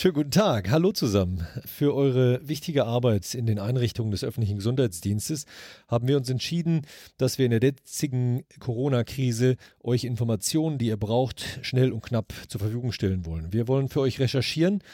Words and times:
Schönen 0.00 0.14
guten 0.14 0.30
Tag. 0.30 0.70
Hallo 0.70 0.92
zusammen. 0.92 1.44
Für 1.66 1.92
eure 1.92 2.46
wichtige 2.46 2.84
Arbeit 2.84 3.34
in 3.34 3.46
den 3.46 3.58
Einrichtungen 3.58 4.12
des 4.12 4.22
öffentlichen 4.22 4.58
Gesundheitsdienstes 4.58 5.44
haben 5.88 6.06
wir 6.06 6.16
uns 6.16 6.30
entschieden, 6.30 6.82
dass 7.16 7.36
wir 7.36 7.46
in 7.46 7.50
der 7.50 7.60
jetzigen 7.60 8.44
Corona-Krise 8.60 9.56
euch 9.82 10.04
Informationen, 10.04 10.78
die 10.78 10.86
ihr 10.86 10.96
braucht, 10.96 11.58
schnell 11.62 11.90
und 11.90 12.02
knapp 12.02 12.32
zur 12.46 12.60
Verfügung 12.60 12.92
stellen 12.92 13.26
wollen. 13.26 13.52
Wir 13.52 13.66
wollen 13.66 13.88
für 13.88 13.98
euch 13.98 14.20
recherchieren 14.20 14.84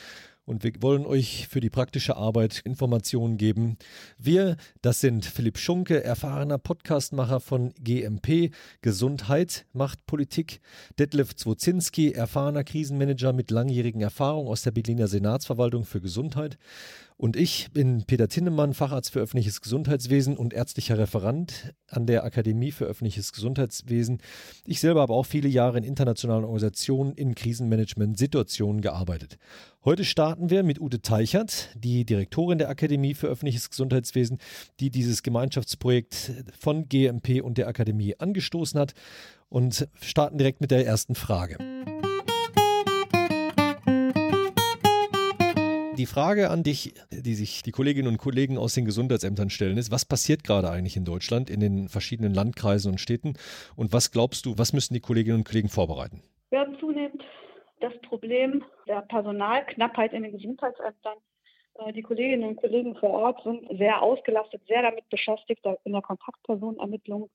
und 0.47 0.63
wir 0.63 0.73
wollen 0.81 1.07
euch 1.07 1.49
für 1.49 1.61
die 1.61 1.71
praktische 1.71 2.17
Arbeit 2.17 2.61
Informationen 2.65 3.37
geben. 3.37 3.79
Wir, 4.19 4.57
das 4.83 5.01
sind 5.01 5.25
Philipp 5.25 5.59
Schunke, 5.59 6.05
erfahrener 6.05 6.59
Podcastmacher 6.59 7.41
von 7.41 7.73
GMP, 7.81 8.51
Gesundheit 8.83 9.67
macht 9.73 10.05
Politik, 10.07 10.61
Detlef 10.99 11.35
Zwozinski, 11.35 12.13
erfahrener 12.13 12.65
Krisenmanager 12.65 13.33
mit 13.33 13.51
langjährigen 13.51 14.01
Erfahrung 14.01 14.49
aus 14.49 14.63
der 14.63 14.73
Berliner 14.73 15.09
Senatsverwaltung 15.09 15.85
für 15.85 16.01
Gesundheit 16.01 16.59
und 17.17 17.37
ich 17.37 17.71
bin 17.73 18.05
Peter 18.07 18.29
Tinnemann, 18.29 18.75
Facharzt 18.75 19.13
für 19.13 19.21
öffentliches 19.21 19.61
Gesundheitswesen 19.61 20.37
und 20.37 20.53
ärztlicher 20.53 20.99
Referent 20.99 21.73
an 21.89 22.07
der 22.07 22.25
Akademie 22.25 22.73
für 22.73 22.87
öffentliches 22.87 23.33
Gesundheitswesen. 23.33 24.19
Ich 24.67 24.81
selber 24.81 25.03
habe 25.03 25.13
auch 25.13 25.25
viele 25.25 25.49
Jahre 25.49 25.79
in 25.79 25.85
internationalen 25.85 26.45
Organisationen 26.45 27.13
in 27.13 27.37
Krisenmanagement-Situationen 27.37 28.81
gearbeitet. 28.81 29.39
Heute 29.85 30.05
starten 30.05 30.51
wir 30.51 30.65
mit 30.65 30.81
Ute 30.81 31.03
Teichert, 31.03 31.71
die 31.77 32.05
Direktorin 32.05 32.59
der 32.59 32.69
Akademie 32.69 33.15
für 33.15 33.29
öffentliches 33.29 33.71
Gesundheitswesen, 33.71 34.39
die 34.81 34.91
dieses 34.91 35.23
Gemeinschaftsprojekt 35.23 36.33
von 36.59 36.89
GMP 36.89 37.43
und 37.43 37.59
der 37.59 37.69
Akademie 37.69 38.19
angestoßen 38.19 38.81
hat 38.81 38.95
und 39.49 39.89
starten 40.01 40.37
direkt 40.37 40.61
mit 40.61 40.73
der 40.73 40.85
ersten 40.85 41.15
Frage. 41.15 41.74
Die 45.97 46.07
Frage 46.07 46.51
an 46.51 46.65
dich, 46.65 46.95
die 47.11 47.35
sich 47.35 47.63
die 47.63 47.71
Kolleginnen 47.71 48.09
und 48.09 48.19
Kollegen 48.19 48.59
aus 48.59 48.75
den 48.75 48.85
Gesundheitsämtern 48.85 49.49
stellen, 49.49 49.77
ist, 49.77 49.93
was 49.93 50.05
passiert 50.05 50.43
gerade 50.43 50.71
eigentlich 50.71 50.97
in 50.97 51.05
Deutschland 51.05 51.51
in 51.51 51.61
den 51.61 51.89
verschiedenen 51.89 52.35
Landkreisen 52.35 52.91
und 52.93 52.99
Städten 52.99 53.35
und 53.77 53.93
was 53.93 54.11
glaubst 54.11 54.47
du, 54.47 54.59
was 54.59 54.73
müssen 54.73 54.95
die 54.95 55.01
Kolleginnen 55.01 55.39
und 55.39 55.45
Kollegen 55.45 55.69
vorbereiten? 55.69 56.23
Wir 56.51 56.61
haben 56.61 56.77
zunehmend 56.81 57.23
das 57.81 57.93
Problem 58.09 58.65
der 58.89 59.03
Personalknappheit 59.03 60.13
in 60.13 60.25
den 60.25 60.33
Gesundheitsämtern. 60.33 61.19
Äh, 61.79 61.93
die 61.93 62.03
Kolleginnen 62.03 62.49
und 62.49 62.57
Kollegen 62.57 62.97
vor 62.97 63.11
Ort 63.11 63.43
sind 63.45 63.67
sehr 63.79 64.03
ausgelastet, 64.03 64.63
sehr 64.67 64.83
damit 64.83 65.09
beschäftigt 65.11 65.65
in 65.85 65.93
der 65.93 66.03
Kontaktpersonenermittlung. 66.03 67.31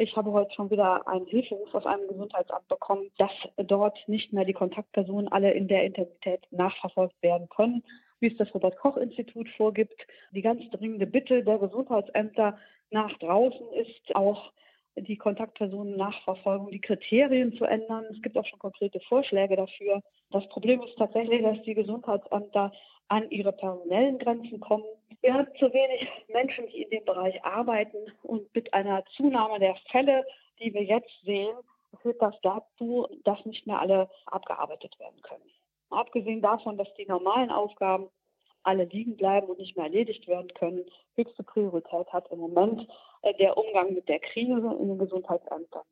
Ich 0.00 0.16
habe 0.16 0.32
heute 0.32 0.54
schon 0.54 0.70
wieder 0.70 1.06
einen 1.06 1.26
Hilferuf 1.26 1.74
aus 1.74 1.84
einem 1.84 2.08
Gesundheitsamt 2.08 2.66
bekommen, 2.68 3.10
dass 3.18 3.32
dort 3.58 3.98
nicht 4.06 4.32
mehr 4.32 4.46
die 4.46 4.54
Kontaktpersonen 4.54 5.28
alle 5.28 5.50
in 5.50 5.68
der 5.68 5.84
Intensität 5.84 6.40
nachverfolgt 6.50 7.22
werden 7.22 7.50
können, 7.50 7.84
wie 8.18 8.28
es 8.28 8.36
das 8.38 8.54
Robert-Koch-Institut 8.54 9.50
vorgibt. 9.58 10.06
Die 10.30 10.40
ganz 10.40 10.62
dringende 10.70 11.06
Bitte 11.06 11.44
der 11.44 11.58
Gesundheitsämter 11.58 12.56
nach 12.90 13.12
draußen 13.18 13.74
ist 13.74 14.16
auch 14.16 14.54
die 14.96 15.16
Kontaktpersonen-Nachverfolgung, 15.16 16.70
die 16.70 16.80
Kriterien 16.80 17.56
zu 17.56 17.64
ändern. 17.64 18.04
Es 18.10 18.20
gibt 18.22 18.36
auch 18.36 18.46
schon 18.46 18.58
konkrete 18.58 19.00
Vorschläge 19.00 19.56
dafür. 19.56 20.02
Das 20.30 20.48
Problem 20.48 20.82
ist 20.82 20.96
tatsächlich, 20.96 21.42
dass 21.42 21.62
die 21.62 21.74
Gesundheitsämter 21.74 22.72
an 23.08 23.28
ihre 23.30 23.52
personellen 23.52 24.18
Grenzen 24.18 24.60
kommen. 24.60 24.84
Wir 25.20 25.34
haben 25.34 25.48
zu 25.58 25.72
wenig 25.72 26.08
Menschen, 26.28 26.66
die 26.68 26.82
in 26.82 26.90
dem 26.90 27.04
Bereich 27.04 27.44
arbeiten 27.44 27.98
und 28.22 28.54
mit 28.54 28.72
einer 28.72 29.04
Zunahme 29.16 29.58
der 29.58 29.74
Fälle, 29.90 30.24
die 30.60 30.72
wir 30.72 30.84
jetzt 30.84 31.12
sehen, 31.24 31.56
führt 32.02 32.22
das 32.22 32.34
dazu, 32.42 33.06
dass 33.24 33.44
nicht 33.44 33.66
mehr 33.66 33.80
alle 33.80 34.08
abgearbeitet 34.26 34.98
werden 34.98 35.20
können. 35.22 35.42
Abgesehen 35.90 36.40
davon, 36.40 36.78
dass 36.78 36.92
die 36.94 37.06
normalen 37.06 37.50
Aufgaben 37.50 38.08
alle 38.62 38.84
liegen 38.84 39.16
bleiben 39.16 39.48
und 39.48 39.58
nicht 39.58 39.76
mehr 39.76 39.86
erledigt 39.86 40.26
werden 40.28 40.52
können, 40.54 40.84
höchste 41.14 41.42
Priorität 41.42 42.12
hat 42.12 42.30
im 42.30 42.38
Moment 42.38 42.88
äh, 43.22 43.34
der 43.34 43.56
Umgang 43.56 43.94
mit 43.94 44.08
der 44.08 44.20
Krise 44.20 44.76
in 44.78 44.88
den 44.88 44.98
Gesundheitsämtern. 44.98 45.84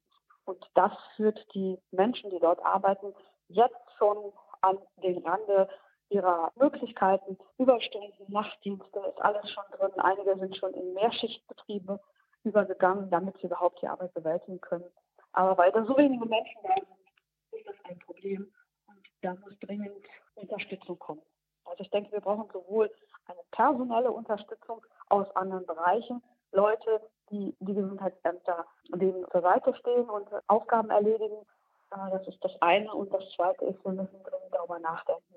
Und 0.44 0.64
das 0.74 0.92
führt 1.16 1.46
die 1.54 1.78
Menschen, 1.90 2.30
die 2.30 2.38
dort 2.38 2.64
arbeiten, 2.64 3.14
jetzt 3.48 3.76
schon 3.98 4.32
an 4.62 4.78
den 5.02 5.18
Rande 5.18 5.68
ihrer 6.10 6.52
Möglichkeiten. 6.56 7.36
Überstunden, 7.58 8.26
Nachtdienste 8.28 8.98
ist 9.00 9.20
alles 9.20 9.50
schon 9.50 9.64
drin. 9.72 9.92
Einige 9.98 10.38
sind 10.38 10.56
schon 10.56 10.72
in 10.74 10.94
Mehrschichtbetriebe 10.94 12.00
übergegangen, 12.44 13.10
damit 13.10 13.36
sie 13.38 13.46
überhaupt 13.46 13.82
die 13.82 13.88
Arbeit 13.88 14.14
bewältigen 14.14 14.60
können. 14.60 14.90
Aber 15.32 15.58
weil 15.58 15.72
da 15.72 15.84
so 15.84 15.96
wenige 15.96 16.24
Menschen 16.24 16.60
da 16.62 16.74
sind, 16.74 17.60
ist 17.60 17.68
das 17.68 17.76
ein 17.84 17.98
Problem. 17.98 18.50
Und 18.86 19.06
da 19.20 19.34
muss 19.34 19.58
dringend 19.60 20.04
Unterstützung 20.34 20.98
kommen. 20.98 21.22
Also 21.68 21.82
ich 21.82 21.90
denke, 21.90 22.12
wir 22.12 22.20
brauchen 22.20 22.48
sowohl 22.52 22.90
eine 23.26 23.40
personelle 23.50 24.10
Unterstützung 24.10 24.84
aus 25.08 25.26
anderen 25.36 25.66
Bereichen, 25.66 26.22
Leute, 26.52 27.00
die 27.30 27.54
die 27.60 27.74
Gesundheitsämter 27.74 28.66
denen 28.94 29.26
zur 29.30 29.42
Seite 29.42 29.74
stehen 29.74 30.08
und 30.08 30.28
Aufgaben 30.46 30.90
erledigen. 30.90 31.44
Äh, 31.90 32.10
das 32.10 32.26
ist 32.26 32.42
das 32.42 32.52
eine. 32.60 32.92
Und 32.92 33.12
das 33.12 33.22
zweite 33.36 33.66
ist, 33.66 33.84
wir 33.84 33.92
müssen 33.92 34.22
dringend 34.22 34.52
darüber 34.52 34.78
nachdenken, 34.78 35.34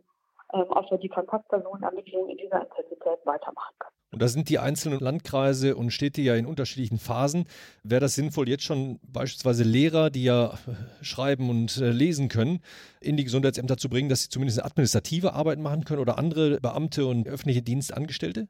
ähm, 0.54 0.66
ob 0.70 0.90
wir 0.90 0.98
die 0.98 1.10
Kontaktpersonenermittlung 1.10 2.30
in 2.30 2.38
dieser 2.38 2.62
Intensität 2.62 3.26
weitermachen 3.26 3.76
können. 3.80 4.01
Und 4.12 4.22
da 4.22 4.28
sind 4.28 4.50
die 4.50 4.60
einzelnen 4.60 5.00
Landkreise 5.00 5.76
und 5.76 5.92
Städte 5.92 6.22
ja 6.22 6.36
in 6.36 6.46
unterschiedlichen 6.46 7.00
Phasen. 7.00 7.46
Wäre 7.84 8.02
das 8.02 8.16
sinnvoll, 8.16 8.50
jetzt 8.50 8.64
schon 8.64 9.00
beispielsweise 9.04 9.64
Lehrer, 9.64 10.10
die 10.10 10.24
ja 10.24 10.58
schreiben 11.02 11.50
und 11.50 11.78
äh, 11.78 11.92
lesen 11.92 12.28
können, 12.28 12.60
in 13.00 13.16
die 13.16 13.24
Gesundheitsämter 13.24 13.78
zu 13.78 13.88
bringen, 13.90 14.10
dass 14.10 14.24
sie 14.24 14.30
zumindest 14.30 14.64
administrative 14.64 15.34
Arbeit 15.34 15.60
machen 15.60 15.86
können 15.86 16.02
oder 16.02 16.18
andere 16.18 16.60
Beamte 16.60 17.06
und 17.06 17.28
öffentliche 17.28 17.62
Dienstangestellte? 17.62 18.48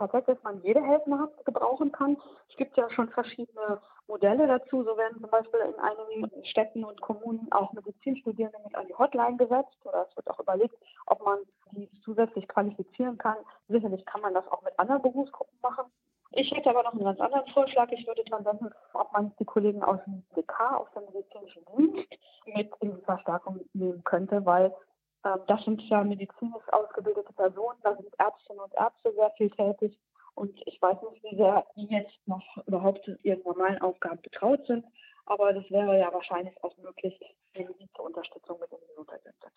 Tatsächlich, 0.00 0.36
dass 0.36 0.44
man 0.44 0.62
jede 0.62 0.80
helfende 0.80 1.18
Hand 1.18 1.44
gebrauchen 1.44 1.92
kann. 1.92 2.16
Es 2.48 2.56
gibt 2.56 2.74
ja 2.78 2.88
schon 2.88 3.10
verschiedene 3.10 3.82
Modelle 4.08 4.46
dazu. 4.46 4.82
So 4.82 4.96
werden 4.96 5.20
zum 5.20 5.28
Beispiel 5.28 5.60
in 5.60 5.78
einigen 5.78 6.44
Städten 6.46 6.84
und 6.86 7.02
Kommunen 7.02 7.46
auch 7.50 7.74
Medizinstudierende 7.74 8.56
mit 8.64 8.74
an 8.74 8.86
die 8.86 8.94
Hotline 8.94 9.36
gesetzt 9.36 9.76
oder 9.84 10.06
es 10.08 10.16
wird 10.16 10.30
auch 10.30 10.40
überlegt, 10.40 10.74
ob 11.04 11.22
man 11.22 11.40
die 11.72 11.90
zusätzlich 12.02 12.48
qualifizieren 12.48 13.18
kann. 13.18 13.36
Sicherlich 13.68 14.06
kann 14.06 14.22
man 14.22 14.32
das 14.32 14.48
auch 14.50 14.62
mit 14.62 14.72
anderen 14.78 15.02
Berufsgruppen 15.02 15.58
machen. 15.60 15.84
Ich 16.30 16.50
hätte 16.50 16.70
aber 16.70 16.82
noch 16.82 16.94
einen 16.94 17.04
ganz 17.04 17.20
anderen 17.20 17.46
Vorschlag. 17.48 17.90
Ich 17.90 18.06
würde 18.06 18.24
dann 18.30 18.44
denken, 18.44 18.70
ob 18.94 19.12
man 19.12 19.34
die 19.38 19.44
Kollegen 19.44 19.82
aus 19.82 19.98
dem 20.06 20.22
DK, 20.34 20.78
aus 20.78 20.88
dem 20.96 21.04
medizinischen 21.12 21.62
Dienst, 21.76 22.08
mit 22.46 22.72
in 22.80 22.96
die 22.96 23.02
Verstärkung 23.02 23.60
nehmen 23.74 24.02
könnte, 24.04 24.46
weil 24.46 24.74
das 25.22 25.64
sind 25.64 25.82
ja 25.82 26.02
medizinisch 26.02 26.68
ausgebildete 26.72 27.32
Personen, 27.34 27.78
da 27.82 27.94
sind 27.96 28.08
Ärztinnen 28.18 28.60
und 28.60 28.74
Ärzte 28.74 29.12
sehr 29.14 29.30
viel 29.36 29.50
tätig. 29.50 29.98
Und 30.34 30.58
ich 30.64 30.80
weiß 30.80 30.96
nicht, 31.10 31.22
wie 31.24 31.36
sehr 31.36 31.64
die 31.76 31.86
jetzt 31.90 32.16
noch 32.26 32.44
überhaupt 32.66 33.06
ihren 33.22 33.42
normalen 33.42 33.80
Aufgaben 33.82 34.20
betraut 34.22 34.66
sind. 34.66 34.84
Aber 35.26 35.52
das 35.52 35.64
wäre 35.70 35.98
ja 35.98 36.12
wahrscheinlich 36.12 36.54
auch 36.64 36.76
möglich, 36.78 37.20
wenn 37.52 37.66
sie 37.78 37.88
zur 37.94 38.06
Unterstützung 38.06 38.58
mit 38.58 38.70
dem 38.72 38.78
machen. 38.96 39.50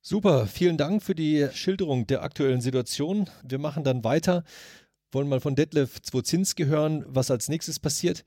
Super, 0.00 0.46
vielen 0.46 0.76
Dank 0.76 1.02
für 1.02 1.14
die 1.14 1.48
Schilderung 1.52 2.06
der 2.06 2.22
aktuellen 2.22 2.60
Situation. 2.60 3.30
Wir 3.44 3.58
machen 3.58 3.84
dann 3.84 4.04
weiter, 4.04 4.44
wollen 5.12 5.28
mal 5.28 5.40
von 5.40 5.54
Detlef 5.54 6.02
Zwozinski 6.02 6.64
hören, 6.64 7.04
was 7.06 7.30
als 7.30 7.48
nächstes 7.48 7.78
passiert 7.78 8.24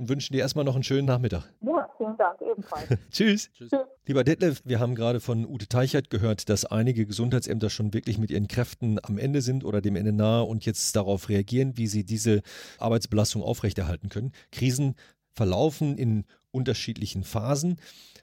und 0.00 0.08
wünschen 0.08 0.32
dir 0.32 0.40
erstmal 0.40 0.64
noch 0.64 0.74
einen 0.74 0.82
schönen 0.82 1.06
Nachmittag. 1.06 1.44
Ja, 1.60 1.86
vielen 1.98 2.16
Dank, 2.16 2.40
ebenfalls. 2.40 2.88
Tschüss. 3.10 3.50
Tschüss. 3.52 3.70
Lieber 4.06 4.24
Detlef, 4.24 4.62
wir 4.64 4.80
haben 4.80 4.94
gerade 4.94 5.20
von 5.20 5.44
Ute 5.44 5.68
Teichert 5.68 6.08
gehört, 6.08 6.48
dass 6.48 6.64
einige 6.64 7.04
Gesundheitsämter 7.04 7.68
schon 7.68 7.92
wirklich 7.92 8.16
mit 8.16 8.30
ihren 8.30 8.48
Kräften 8.48 8.98
am 9.02 9.18
Ende 9.18 9.42
sind 9.42 9.62
oder 9.62 9.82
dem 9.82 9.96
Ende 9.96 10.14
nahe 10.14 10.44
und 10.44 10.64
jetzt 10.64 10.96
darauf 10.96 11.28
reagieren, 11.28 11.76
wie 11.76 11.86
sie 11.86 12.04
diese 12.04 12.40
Arbeitsbelastung 12.78 13.42
aufrechterhalten 13.42 14.08
können. 14.08 14.32
Krisen 14.50 14.94
verlaufen 15.32 15.98
in 15.98 16.24
unterschiedlichen 16.50 17.22
Phasen. 17.22 17.76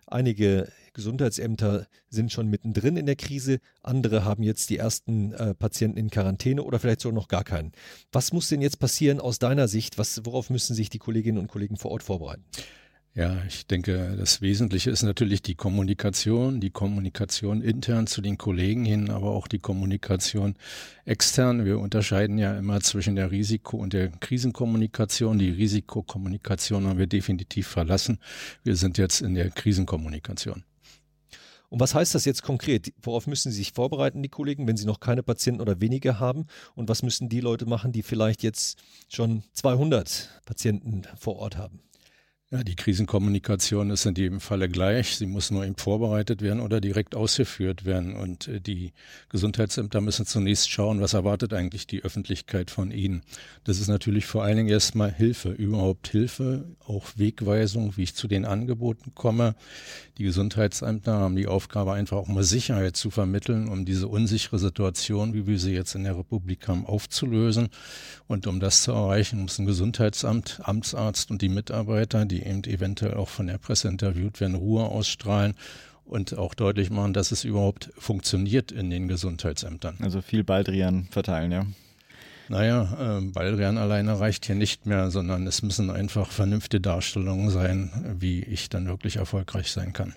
Einige 0.10 0.72
Gesundheitsämter 0.94 1.86
sind 2.10 2.32
schon 2.32 2.48
mittendrin 2.48 2.96
in 2.96 3.06
der 3.06 3.18
Krise, 3.18 3.60
andere 3.84 4.24
haben 4.24 4.42
jetzt 4.42 4.70
die 4.70 4.78
ersten 4.78 5.34
äh, 5.34 5.54
Patienten 5.54 5.98
in 5.98 6.10
Quarantäne 6.10 6.64
oder 6.64 6.80
vielleicht 6.80 7.02
sogar 7.02 7.14
noch 7.14 7.28
gar 7.28 7.44
keinen. 7.44 7.74
Was 8.14 8.32
muss 8.32 8.48
denn 8.48 8.62
jetzt 8.62 8.80
passieren 8.80 9.20
aus 9.20 9.38
deiner 9.38 9.68
Sicht? 9.68 9.98
Was, 9.98 10.26
worauf 10.26 10.50
müssen 10.50 10.76
sich 10.76 10.90
die 10.90 10.98
Kolleginnen 10.98 11.38
und 11.38 11.50
Kollegen 11.50 11.76
vor 11.76 11.92
Ort 11.92 12.04
vorbereiten? 12.04 12.46
Ja, 13.18 13.36
ich 13.48 13.66
denke, 13.66 14.16
das 14.16 14.42
Wesentliche 14.42 14.92
ist 14.92 15.02
natürlich 15.02 15.42
die 15.42 15.56
Kommunikation, 15.56 16.62
die 16.62 16.70
Kommunikation 16.70 17.64
intern 17.64 18.06
zu 18.06 18.22
den 18.22 18.38
Kollegen 18.38 18.86
hin, 18.86 19.10
aber 19.10 19.32
auch 19.32 19.48
die 19.48 19.58
Kommunikation 19.58 20.54
extern. 21.04 21.66
Wir 21.66 21.80
unterscheiden 21.80 22.38
ja 22.38 22.56
immer 22.56 22.80
zwischen 22.82 23.16
der 23.16 23.32
Risiko- 23.32 23.78
und 23.78 23.94
der 23.94 24.10
Krisenkommunikation. 24.10 25.40
Die 25.40 25.50
Risikokommunikation 25.50 26.86
haben 26.86 27.00
wir 27.00 27.08
definitiv 27.08 27.66
verlassen. 27.66 28.20
Wir 28.64 28.76
sind 28.76 29.00
jetzt 29.00 29.22
in 29.22 29.34
der 29.34 29.50
Krisenkommunikation. 29.50 30.64
Und 31.70 31.80
was 31.80 31.96
heißt 31.96 32.14
das 32.14 32.24
jetzt 32.24 32.44
konkret? 32.44 32.94
Worauf 33.02 33.26
müssen 33.26 33.52
Sie 33.52 33.58
sich 33.58 33.74
vorbereiten, 33.74 34.22
die 34.22 34.30
Kollegen, 34.30 34.68
wenn 34.68 34.78
Sie 34.78 34.86
noch 34.86 35.00
keine 35.00 35.24
Patienten 35.24 35.62
oder 35.62 35.82
weniger 35.82 36.20
haben? 36.20 36.46
Und 36.76 36.88
was 36.88 37.02
müssen 37.02 37.30
die 37.30 37.42
Leute 37.42 37.66
machen, 37.66 37.92
die 37.92 38.04
vielleicht 38.04 38.44
jetzt 38.44 38.78
schon 39.10 39.42
200 39.54 40.44
Patienten 40.46 41.02
vor 41.18 41.38
Ort 41.38 41.58
haben? 41.58 41.82
Ja, 42.50 42.64
die 42.64 42.78
Krisenkommunikation 42.78 43.90
ist 43.90 44.06
in 44.06 44.16
jedem 44.16 44.40
Falle 44.40 44.70
gleich. 44.70 45.18
Sie 45.18 45.26
muss 45.26 45.52
nur 45.52 45.66
eben 45.66 45.76
vorbereitet 45.76 46.42
werden 46.42 46.62
oder 46.62 46.80
direkt 46.80 47.14
ausgeführt 47.14 47.84
werden. 47.84 48.16
Und 48.16 48.48
äh, 48.48 48.62
die 48.62 48.94
Gesundheitsämter 49.28 50.00
müssen 50.00 50.26
zunächst 50.26 50.72
schauen, 50.72 51.02
was 51.02 51.12
erwartet 51.12 51.52
eigentlich 51.54 51.88
die 51.88 52.04
Öffentlichkeit 52.04 52.72
von 52.72 52.92
ihnen. 52.92 53.22
Das 53.66 53.82
ist 53.82 53.90
natürlich 53.90 54.28
vor 54.28 54.46
allen 54.46 54.56
Dingen 54.56 54.70
erstmal 54.70 55.12
Hilfe, 55.12 55.50
überhaupt 55.50 56.08
Hilfe, 56.08 56.64
auch 56.86 57.08
Wegweisung, 57.18 57.98
wie 57.98 58.04
ich 58.04 58.16
zu 58.16 58.30
den 58.30 58.46
Angeboten 58.46 59.12
komme. 59.14 59.54
Die 60.18 60.24
Gesundheitsämter 60.24 61.16
haben 61.16 61.36
die 61.36 61.48
Aufgabe, 61.48 61.92
einfach 61.92 62.16
auch 62.16 62.30
mal 62.30 62.44
Sicherheit 62.44 62.96
zu 62.96 63.10
vermitteln, 63.10 63.68
um 63.68 63.84
diese 63.84 64.08
unsichere 64.08 64.58
Situation, 64.58 65.34
wie 65.34 65.48
wir 65.48 65.60
sie 65.60 65.74
jetzt 65.74 65.96
in 65.96 66.06
der 66.06 66.18
Republik 66.18 66.70
haben, 66.70 66.86
aufzulösen. 66.86 67.68
Und 68.28 68.48
um 68.48 68.62
das 68.62 68.84
zu 68.84 68.94
erreichen, 68.94 69.42
muss 69.42 69.60
ein 69.60 69.66
Gesundheitsamt, 69.66 70.62
Amtsarzt 70.64 71.30
und 71.30 71.42
die 71.42 71.50
Mitarbeiter, 71.50 72.26
die 72.26 72.37
die 72.40 72.46
eben 72.46 72.64
eventuell 72.64 73.16
auch 73.16 73.30
von 73.30 73.48
der 73.48 73.58
Presse 73.58 73.88
interviewt 73.88 74.40
werden, 74.40 74.56
Ruhe 74.56 74.84
ausstrahlen 74.84 75.56
und 76.06 76.38
auch 76.38 76.54
deutlich 76.54 76.90
machen, 76.90 77.14
dass 77.14 77.32
es 77.32 77.44
überhaupt 77.44 77.92
funktioniert 77.98 78.72
in 78.72 78.90
den 78.90 79.08
Gesundheitsämtern. 79.08 79.98
Also 80.02 80.22
viel 80.22 80.44
Baldrian 80.44 81.08
verteilen, 81.12 81.52
ja. 81.52 81.66
Naja, 82.50 83.18
äh, 83.18 83.22
Baldrian 83.22 83.78
alleine 83.78 84.20
reicht 84.20 84.46
hier 84.46 84.56
nicht 84.56 84.86
mehr, 84.86 85.12
sondern 85.12 85.46
es 85.48 85.64
müssen 85.64 85.90
einfach 85.90 86.32
vernünftige 86.32 86.80
Darstellungen 86.80 87.50
sein, 87.50 88.16
wie 88.20 88.42
ich 88.42 88.70
dann 88.70 88.88
wirklich 88.88 89.18
erfolgreich 89.18 89.72
sein 89.72 89.92
kann. 89.92 90.16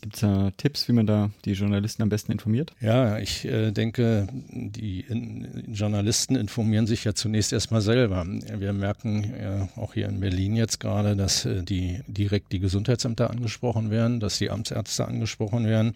Gibt 0.00 0.14
es 0.14 0.20
da 0.20 0.50
Tipps, 0.56 0.88
wie 0.88 0.92
man 0.92 1.06
da 1.06 1.30
die 1.44 1.52
Journalisten 1.52 2.02
am 2.02 2.08
besten 2.08 2.32
informiert? 2.32 2.72
Ja, 2.80 3.18
ich 3.18 3.44
äh, 3.44 3.70
denke, 3.72 4.26
die 4.32 5.00
in, 5.00 5.64
Journalisten 5.72 6.36
informieren 6.36 6.86
sich 6.86 7.04
ja 7.04 7.14
zunächst 7.14 7.52
erstmal 7.52 7.80
selber. 7.80 8.24
Wir 8.26 8.72
merken 8.72 9.32
ja 9.40 9.68
auch 9.76 9.94
hier 9.94 10.08
in 10.08 10.20
Berlin 10.20 10.56
jetzt 10.56 10.80
gerade, 10.80 11.16
dass 11.16 11.44
äh, 11.44 11.62
die 11.62 12.00
direkt 12.06 12.52
die 12.52 12.60
Gesundheitsämter 12.60 13.30
angesprochen 13.30 13.90
werden, 13.90 14.20
dass 14.20 14.38
die 14.38 14.50
Amtsärzte 14.50 15.06
angesprochen 15.06 15.66
werden 15.66 15.94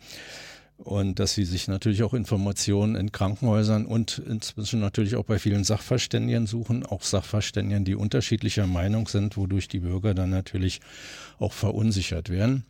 und 0.83 1.19
dass 1.19 1.35
sie 1.35 1.45
sich 1.45 1.69
natürlich 1.69 2.03
auch 2.03 2.15
Informationen 2.15 2.95
in 2.95 3.13
Krankenhäusern 3.13 3.85
und 3.85 4.19
inzwischen 4.27 4.81
natürlich 4.81 5.15
auch 5.17 5.25
bei 5.25 5.39
vielen 5.39 5.65
Sachverständigen 5.65 6.47
suchen, 6.47 6.87
auch 6.87 7.03
Sachverständigen, 7.03 7.85
die 7.85 7.95
unterschiedlicher 7.95 8.67
Meinung 8.67 9.07
sind, 9.07 9.37
wodurch 9.37 9.69
die 9.69 9.81
Bürger 9.81 10.15
dann 10.15 10.31
natürlich 10.31 10.81
auch 11.39 11.53
verunsichert 11.53 12.31
werden. 12.31 12.65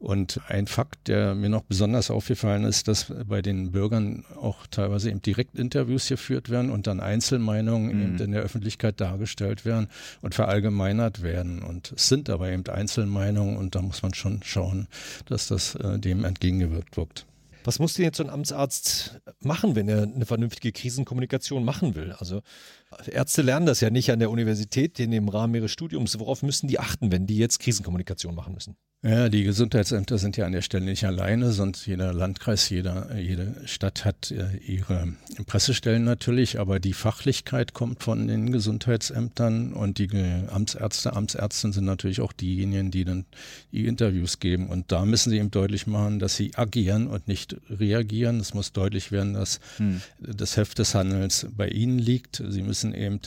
Und 0.00 0.40
ein 0.48 0.66
Fakt, 0.66 1.08
der 1.08 1.34
mir 1.34 1.50
noch 1.50 1.62
besonders 1.62 2.10
aufgefallen 2.10 2.64
ist, 2.64 2.88
dass 2.88 3.12
bei 3.28 3.42
den 3.42 3.70
Bürgern 3.70 4.24
auch 4.40 4.66
teilweise 4.66 5.10
eben 5.10 5.20
Direktinterviews 5.20 6.08
geführt 6.08 6.48
werden 6.48 6.70
und 6.70 6.86
dann 6.86 7.00
Einzelmeinungen 7.00 7.94
mhm. 7.94 8.02
eben 8.02 8.18
in 8.18 8.32
der 8.32 8.40
Öffentlichkeit 8.40 8.98
dargestellt 8.98 9.66
werden 9.66 9.88
und 10.22 10.34
verallgemeinert 10.34 11.22
werden. 11.22 11.62
Und 11.62 11.92
es 11.92 12.08
sind 12.08 12.30
aber 12.30 12.50
eben 12.50 12.66
Einzelmeinungen 12.66 13.58
und 13.58 13.74
da 13.74 13.82
muss 13.82 14.02
man 14.02 14.14
schon 14.14 14.40
schauen, 14.42 14.88
dass 15.26 15.48
das 15.48 15.74
äh, 15.74 15.98
dem 15.98 16.24
entgegengewirkt 16.24 16.96
wird. 16.96 17.26
Was 17.64 17.78
muss 17.78 17.94
denn 17.94 18.04
jetzt 18.04 18.16
so 18.16 18.24
ein 18.24 18.30
Amtsarzt 18.30 19.20
machen, 19.40 19.76
wenn 19.76 19.88
er 19.88 20.02
eine 20.02 20.26
vernünftige 20.26 20.72
Krisenkommunikation 20.72 21.64
machen 21.64 21.94
will? 21.94 22.12
Also 22.12 22.42
Ärzte 23.06 23.42
lernen 23.42 23.66
das 23.66 23.80
ja 23.80 23.90
nicht 23.90 24.10
an 24.10 24.18
der 24.18 24.30
Universität, 24.30 24.98
in 24.98 25.10
dem 25.10 25.28
Rahmen 25.28 25.54
ihres 25.54 25.70
Studiums. 25.70 26.18
Worauf 26.18 26.42
müssen 26.42 26.68
die 26.68 26.78
achten, 26.78 27.12
wenn 27.12 27.26
die 27.26 27.36
jetzt 27.36 27.60
Krisenkommunikation 27.60 28.34
machen 28.34 28.54
müssen? 28.54 28.76
Ja, 29.02 29.30
die 29.30 29.44
Gesundheitsämter 29.44 30.18
sind 30.18 30.36
ja 30.36 30.44
an 30.44 30.52
der 30.52 30.60
Stelle 30.60 30.84
nicht 30.84 31.04
alleine, 31.04 31.52
sonst 31.52 31.86
jeder 31.86 32.12
Landkreis, 32.12 32.68
jeder, 32.68 33.16
jede 33.16 33.56
Stadt 33.64 34.04
hat 34.04 34.30
äh, 34.30 34.58
ihre 34.58 35.14
Pressestellen 35.46 36.04
natürlich, 36.04 36.60
aber 36.60 36.80
die 36.80 36.92
Fachlichkeit 36.92 37.72
kommt 37.72 38.02
von 38.02 38.28
den 38.28 38.52
Gesundheitsämtern 38.52 39.72
und 39.72 39.96
die 39.96 40.10
Amtsärzte, 40.50 41.14
Amtsärztinnen 41.14 41.72
sind 41.72 41.86
natürlich 41.86 42.20
auch 42.20 42.34
diejenigen, 42.34 42.90
die 42.90 43.04
dann 43.04 43.24
die 43.72 43.86
Interviews 43.86 44.38
geben. 44.38 44.68
Und 44.68 44.92
da 44.92 45.06
müssen 45.06 45.30
sie 45.30 45.38
eben 45.38 45.50
deutlich 45.50 45.86
machen, 45.86 46.18
dass 46.18 46.36
sie 46.36 46.54
agieren 46.56 47.06
und 47.06 47.26
nicht 47.26 47.49
reagieren. 47.68 48.40
Es 48.40 48.54
muss 48.54 48.72
deutlich 48.72 49.12
werden, 49.12 49.34
dass 49.34 49.60
hm. 49.76 50.00
das 50.18 50.56
Heft 50.56 50.78
des 50.78 50.94
Handelns 50.94 51.46
bei 51.56 51.68
ihnen 51.68 51.98
liegt. 51.98 52.42
Sie 52.48 52.62
müssen 52.62 52.94
eben 52.94 53.20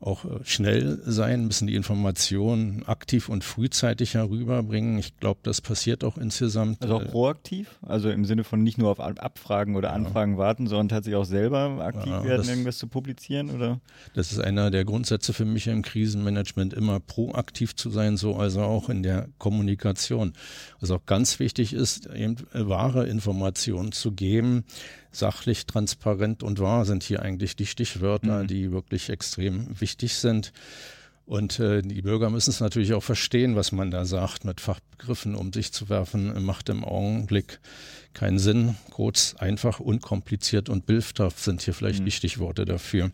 auch 0.00 0.24
äh, 0.24 0.40
schnell 0.44 1.00
sein, 1.04 1.46
müssen 1.46 1.66
die 1.66 1.74
Informationen 1.74 2.84
aktiv 2.86 3.28
und 3.28 3.44
frühzeitig 3.44 4.14
herüberbringen. 4.14 4.98
Ich 4.98 5.18
glaube, 5.18 5.40
das 5.42 5.60
passiert 5.60 6.04
auch 6.04 6.16
insgesamt. 6.16 6.82
Also 6.82 6.96
auch 6.96 7.02
äh, 7.02 7.08
proaktiv? 7.08 7.78
Also 7.82 8.10
im 8.10 8.24
Sinne 8.24 8.44
von 8.44 8.62
nicht 8.62 8.78
nur 8.78 8.90
auf 8.90 9.00
Abfragen 9.00 9.76
oder 9.76 9.92
Anfragen 9.92 10.32
ja. 10.32 10.38
warten, 10.38 10.66
sondern 10.66 10.88
tatsächlich 10.88 11.20
auch 11.20 11.26
selber 11.26 11.84
aktiv 11.84 12.12
ja, 12.12 12.24
werden, 12.24 12.38
das, 12.38 12.48
irgendwas 12.48 12.78
zu 12.78 12.86
publizieren? 12.86 13.50
Oder? 13.50 13.80
Das 14.14 14.32
ist 14.32 14.40
einer 14.40 14.70
der 14.70 14.84
Grundsätze 14.84 15.34
für 15.34 15.44
mich 15.44 15.66
im 15.66 15.82
Krisenmanagement, 15.82 16.72
immer 16.72 16.98
proaktiv 16.98 17.76
zu 17.76 17.90
sein, 17.90 18.16
so 18.16 18.36
also 18.36 18.62
auch 18.62 18.88
in 18.88 19.02
der 19.02 19.28
Kommunikation. 19.36 20.32
Was 20.80 20.90
auch 20.90 21.04
ganz 21.04 21.38
wichtig 21.40 21.74
ist, 21.74 22.06
eben 22.06 22.36
wahre 22.52 23.06
Informationen 23.06 23.92
zu 23.92 24.12
geben, 24.12 24.64
sachlich, 25.12 25.66
transparent 25.66 26.42
und 26.42 26.60
wahr 26.60 26.84
sind 26.84 27.02
hier 27.02 27.22
eigentlich 27.22 27.56
die 27.56 27.66
Stichwörter, 27.66 28.44
mhm. 28.44 28.46
die 28.46 28.72
wirklich 28.72 29.10
extrem 29.10 29.68
wichtig 29.80 29.89
sind. 29.98 30.52
Und 31.26 31.60
äh, 31.60 31.80
die 31.82 32.02
Bürger 32.02 32.28
müssen 32.28 32.50
es 32.50 32.58
natürlich 32.58 32.92
auch 32.92 33.04
verstehen, 33.04 33.54
was 33.54 33.70
man 33.70 33.92
da 33.92 34.04
sagt, 34.04 34.44
mit 34.44 34.60
Fachbegriffen 34.60 35.36
um 35.36 35.52
sich 35.52 35.72
zu 35.72 35.88
werfen, 35.88 36.44
macht 36.44 36.68
im 36.68 36.82
Augenblick 36.82 37.60
keinen 38.14 38.40
Sinn. 38.40 38.76
Kurz, 38.90 39.36
einfach, 39.38 39.78
unkompliziert 39.78 40.68
und 40.68 40.86
bildhaft 40.86 41.38
sind 41.38 41.62
hier 41.62 41.74
vielleicht 41.74 42.00
mhm. 42.00 42.06
die 42.06 42.10
Stichworte 42.10 42.64
dafür. 42.64 43.12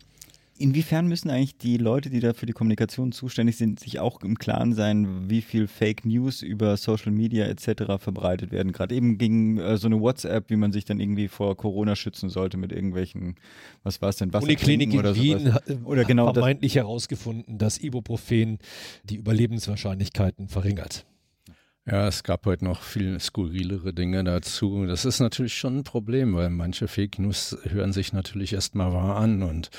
Inwiefern 0.59 1.07
müssen 1.07 1.29
eigentlich 1.29 1.57
die 1.57 1.77
Leute, 1.77 2.09
die 2.09 2.19
da 2.19 2.33
für 2.33 2.45
die 2.45 2.53
Kommunikation 2.53 3.11
zuständig 3.11 3.57
sind, 3.57 3.79
sich 3.79 3.99
auch 3.99 4.21
im 4.21 4.37
Klaren 4.37 4.73
sein, 4.73 5.29
wie 5.29 5.41
viel 5.41 5.67
Fake 5.67 6.05
News 6.05 6.41
über 6.41 6.77
Social 6.77 7.11
Media 7.11 7.45
etc. 7.45 7.99
verbreitet 7.99 8.51
werden? 8.51 8.71
Gerade 8.71 8.95
eben 8.95 9.17
ging 9.17 9.59
äh, 9.59 9.77
so 9.77 9.87
eine 9.87 9.99
WhatsApp, 9.99 10.49
wie 10.49 10.55
man 10.55 10.71
sich 10.71 10.85
dann 10.85 10.99
irgendwie 10.99 11.27
vor 11.27 11.55
Corona 11.55 11.95
schützen 11.95 12.29
sollte 12.29 12.57
mit 12.57 12.71
irgendwelchen, 12.71 13.35
was 13.83 14.01
war 14.01 14.09
es 14.09 14.17
denn, 14.17 14.31
Uniklinik 14.31 14.93
in 14.93 14.99
oder 14.99 15.15
Wien 15.15 15.39
sowas. 15.39 15.63
oder 15.83 16.05
genau 16.05 16.33
vermeintlich 16.33 16.75
herausgefunden, 16.75 17.57
dass 17.57 17.79
Ibuprofen 17.79 18.59
die 19.03 19.15
Überlebenswahrscheinlichkeiten 19.15 20.47
verringert. 20.47 21.05
Ja, 21.89 22.05
es 22.05 22.23
gab 22.23 22.45
heute 22.45 22.65
noch 22.65 22.81
viel 22.81 23.17
skurrilere 23.17 23.93
Dinge 23.93 24.21
dazu. 24.25 24.85
Das 24.85 25.05
ist 25.05 25.21
natürlich 25.21 25.53
schon 25.53 25.77
ein 25.77 25.83
Problem, 25.85 26.35
weil 26.35 26.49
manche 26.49 26.89
Fake 26.89 27.17
News 27.17 27.57
hören 27.63 27.93
sich 27.93 28.11
natürlich 28.11 28.51
erstmal 28.51 28.91
wahr 28.91 29.15
an 29.15 29.41
und 29.41 29.69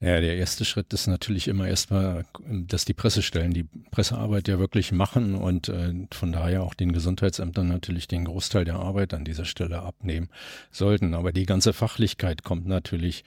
Ja, 0.00 0.20
der 0.20 0.36
erste 0.36 0.64
Schritt 0.64 0.92
ist 0.92 1.08
natürlich 1.08 1.48
immer 1.48 1.66
erstmal, 1.66 2.24
dass 2.48 2.84
die 2.84 2.94
Pressestellen 2.94 3.52
die 3.52 3.64
Pressearbeit 3.90 4.46
ja 4.46 4.60
wirklich 4.60 4.92
machen 4.92 5.34
und 5.34 5.68
äh, 5.68 5.92
von 6.12 6.30
daher 6.30 6.62
auch 6.62 6.74
den 6.74 6.92
Gesundheitsämtern 6.92 7.66
natürlich 7.66 8.06
den 8.06 8.26
Großteil 8.26 8.64
der 8.64 8.76
Arbeit 8.76 9.12
an 9.12 9.24
dieser 9.24 9.44
Stelle 9.44 9.82
abnehmen 9.82 10.28
sollten. 10.70 11.14
Aber 11.14 11.32
die 11.32 11.46
ganze 11.46 11.72
Fachlichkeit 11.72 12.44
kommt 12.44 12.66
natürlich 12.66 13.24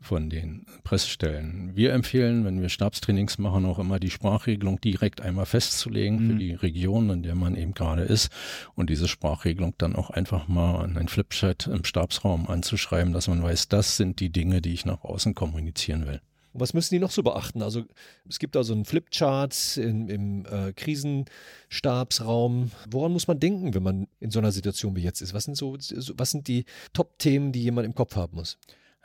von 0.00 0.30
den 0.30 0.64
Pressestellen. 0.84 1.74
Wir 1.74 1.92
empfehlen, 1.92 2.44
wenn 2.44 2.60
wir 2.60 2.68
Stabstrainings 2.68 3.38
machen, 3.38 3.66
auch 3.66 3.78
immer 3.78 3.98
die 3.98 4.10
Sprachregelung 4.10 4.80
direkt 4.80 5.20
einmal 5.20 5.46
festzulegen 5.46 6.24
mhm. 6.24 6.30
für 6.30 6.36
die 6.38 6.54
Region, 6.54 7.10
in 7.10 7.22
der 7.22 7.34
man 7.34 7.56
eben 7.56 7.74
gerade 7.74 8.02
ist 8.02 8.30
und 8.74 8.90
diese 8.90 9.08
Sprachregelung 9.08 9.74
dann 9.78 9.96
auch 9.96 10.10
einfach 10.10 10.46
mal 10.48 10.82
an 10.82 10.96
ein 10.96 11.08
Flipchart 11.08 11.66
im 11.66 11.84
Stabsraum 11.84 12.48
anzuschreiben, 12.48 13.12
dass 13.12 13.28
man 13.28 13.42
weiß, 13.42 13.68
das 13.68 13.96
sind 13.96 14.20
die 14.20 14.30
Dinge, 14.30 14.62
die 14.62 14.72
ich 14.72 14.86
nach 14.86 15.02
außen 15.02 15.34
kommunizieren 15.34 16.06
will. 16.06 16.20
Was 16.54 16.74
müssen 16.74 16.94
die 16.94 17.00
noch 17.00 17.10
so 17.10 17.22
beachten? 17.22 17.62
Also 17.62 17.84
es 18.28 18.38
gibt 18.38 18.56
da 18.56 18.64
so 18.64 18.72
einen 18.72 18.84
Flipchart 18.84 19.76
im, 19.76 20.08
im 20.08 20.46
äh, 20.46 20.72
Krisenstabsraum. 20.72 22.70
Woran 22.90 23.12
muss 23.12 23.28
man 23.28 23.38
denken, 23.38 23.74
wenn 23.74 23.82
man 23.82 24.08
in 24.18 24.30
so 24.30 24.38
einer 24.38 24.52
Situation 24.52 24.96
wie 24.96 25.02
jetzt 25.02 25.20
ist? 25.20 25.34
Was 25.34 25.44
sind 25.44 25.56
so, 25.56 25.76
was 26.14 26.30
sind 26.30 26.48
die 26.48 26.64
Top-Themen, 26.94 27.52
die 27.52 27.62
jemand 27.62 27.86
im 27.86 27.94
Kopf 27.94 28.16
haben 28.16 28.36
muss? 28.36 28.58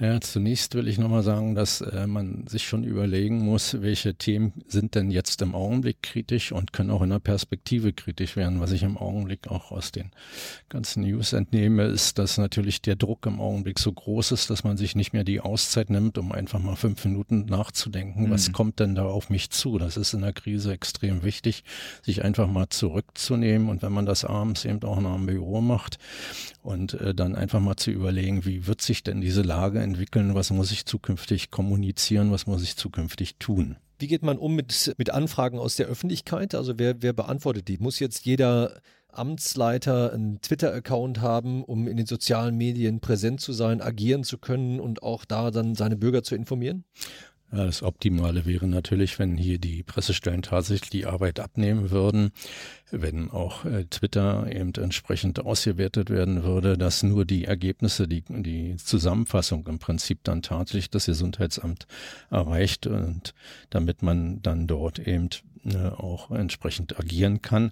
Ja, 0.03 0.19
zunächst 0.19 0.75
will 0.75 0.89
ich 0.89 0.97
nochmal 0.97 1.23
sagen, 1.23 1.55
dass 1.55 1.79
äh, 1.79 2.07
man 2.07 2.45
sich 2.45 2.67
schon 2.67 2.83
überlegen 2.83 3.37
muss, 3.37 3.81
welche 3.81 4.15
Themen 4.15 4.51
sind 4.67 4.95
denn 4.95 5.11
jetzt 5.11 5.41
im 5.41 5.55
Augenblick 5.55 6.03
kritisch 6.03 6.51
und 6.51 6.73
können 6.73 6.91
auch 6.91 7.03
in 7.03 7.11
der 7.11 7.19
Perspektive 7.19 7.93
kritisch 7.93 8.35
werden. 8.35 8.59
Was 8.59 8.73
ich 8.73 8.83
im 8.83 8.97
Augenblick 8.97 9.47
auch 9.47 9.71
aus 9.71 9.93
den 9.93 10.11
ganzen 10.67 11.03
News 11.03 11.31
entnehme, 11.31 11.83
ist, 11.83 12.19
dass 12.19 12.37
natürlich 12.37 12.81
der 12.81 12.97
Druck 12.97 13.25
im 13.27 13.39
Augenblick 13.39 13.79
so 13.79 13.93
groß 13.93 14.33
ist, 14.33 14.49
dass 14.49 14.65
man 14.65 14.75
sich 14.75 14.93
nicht 14.93 15.13
mehr 15.13 15.23
die 15.23 15.39
Auszeit 15.39 15.89
nimmt, 15.89 16.17
um 16.17 16.33
einfach 16.33 16.59
mal 16.59 16.75
fünf 16.75 17.05
Minuten 17.05 17.45
nachzudenken, 17.45 18.25
mhm. 18.25 18.29
was 18.29 18.51
kommt 18.51 18.81
denn 18.81 18.95
da 18.95 19.05
auf 19.05 19.29
mich 19.29 19.51
zu. 19.51 19.77
Das 19.77 19.95
ist 19.95 20.13
in 20.13 20.19
der 20.19 20.33
Krise 20.33 20.73
extrem 20.73 21.23
wichtig, 21.23 21.63
sich 22.01 22.25
einfach 22.25 22.47
mal 22.47 22.67
zurückzunehmen 22.67 23.69
und 23.69 23.81
wenn 23.81 23.93
man 23.93 24.05
das 24.05 24.25
abends 24.25 24.65
eben 24.65 24.83
auch 24.83 24.99
noch 24.99 25.15
im 25.15 25.27
Büro 25.27 25.61
macht 25.61 25.97
und 26.61 26.95
äh, 26.95 27.15
dann 27.15 27.37
einfach 27.37 27.61
mal 27.61 27.77
zu 27.77 27.89
überlegen, 27.89 28.43
wie 28.43 28.67
wird 28.67 28.81
sich 28.81 29.01
denn 29.01 29.21
diese 29.21 29.43
Lage 29.43 29.92
entwickeln, 29.93 30.35
was 30.35 30.49
muss 30.49 30.71
ich 30.71 30.85
zukünftig 30.85 31.51
kommunizieren, 31.51 32.31
was 32.31 32.47
muss 32.47 32.63
ich 32.63 32.75
zukünftig 32.75 33.35
tun. 33.37 33.77
Wie 33.99 34.07
geht 34.07 34.23
man 34.23 34.37
um 34.37 34.55
mit, 34.55 34.93
mit 34.97 35.11
Anfragen 35.11 35.59
aus 35.59 35.75
der 35.75 35.85
Öffentlichkeit? 35.85 36.55
Also 36.55 36.77
wer, 36.77 37.01
wer 37.01 37.13
beantwortet 37.13 37.67
die? 37.67 37.77
Muss 37.77 37.99
jetzt 37.99 38.25
jeder 38.25 38.81
Amtsleiter 39.09 40.11
einen 40.11 40.41
Twitter-Account 40.41 41.21
haben, 41.21 41.63
um 41.63 41.87
in 41.87 41.97
den 41.97 42.07
sozialen 42.07 42.57
Medien 42.57 42.99
präsent 42.99 43.39
zu 43.39 43.53
sein, 43.53 43.81
agieren 43.81 44.23
zu 44.23 44.39
können 44.39 44.79
und 44.79 45.03
auch 45.03 45.23
da 45.25 45.51
dann 45.51 45.75
seine 45.75 45.95
Bürger 45.95 46.23
zu 46.23 46.35
informieren? 46.35 46.83
Ja, 47.53 47.65
das 47.65 47.83
Optimale 47.83 48.47
wäre 48.47 48.65
natürlich, 48.65 49.19
wenn 49.19 49.37
hier 49.37 49.59
die 49.59 49.83
Pressestellen 49.83 50.41
tatsächlich 50.41 50.89
die 50.89 51.05
Arbeit 51.05 51.39
abnehmen 51.39 51.91
würden, 51.91 52.31
wenn 52.89 53.29
auch 53.29 53.63
äh, 53.65 53.85
Twitter 53.85 54.47
eben 54.51 54.73
entsprechend 54.73 55.39
ausgewertet 55.39 56.09
werden 56.09 56.43
würde, 56.43 56.79
dass 56.79 57.03
nur 57.03 57.25
die 57.25 57.45
Ergebnisse, 57.45 58.07
die, 58.07 58.23
die 58.27 58.75
Zusammenfassung 58.77 59.67
im 59.67 59.77
Prinzip 59.77 60.23
dann 60.23 60.41
tatsächlich 60.41 60.89
das 60.89 61.05
Gesundheitsamt 61.05 61.85
erreicht 62.31 62.87
und 62.87 63.35
damit 63.69 64.01
man 64.01 64.41
dann 64.41 64.65
dort 64.65 64.97
eben 64.97 65.29
äh, 65.63 65.77
auch 65.89 66.31
entsprechend 66.31 66.99
agieren 66.99 67.43
kann. 67.43 67.71